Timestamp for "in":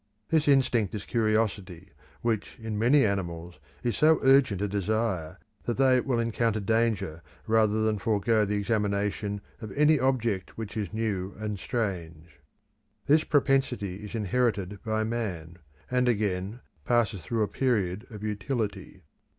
2.59-2.79